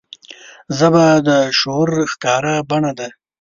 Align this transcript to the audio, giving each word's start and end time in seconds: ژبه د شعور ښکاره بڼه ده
ژبه 0.77 1.05
د 1.27 1.29
شعور 1.59 1.89
ښکاره 2.11 2.55
بڼه 2.69 2.91
ده 2.99 3.07